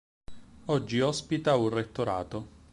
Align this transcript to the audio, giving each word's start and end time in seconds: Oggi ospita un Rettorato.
Oggi 0.65 0.99
ospita 0.99 1.55
un 1.57 1.69
Rettorato. 1.69 2.47